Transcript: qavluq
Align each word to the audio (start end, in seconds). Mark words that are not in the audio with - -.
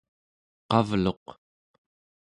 qavluq 0.71 1.25